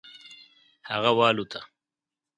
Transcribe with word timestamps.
هغه 0.89 1.11
والوته. 1.19 1.61